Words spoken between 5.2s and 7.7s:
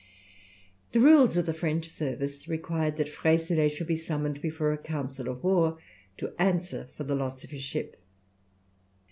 of war to answer for the loss of his